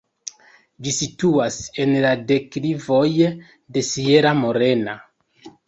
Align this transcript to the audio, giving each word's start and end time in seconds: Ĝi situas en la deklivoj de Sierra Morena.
Ĝi 0.87 0.93
situas 0.99 1.57
en 1.83 1.93
la 2.07 2.15
deklivoj 2.33 3.05
de 3.77 3.87
Sierra 3.93 4.35
Morena. 4.43 5.01